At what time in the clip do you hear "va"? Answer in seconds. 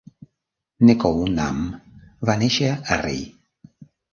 2.31-2.39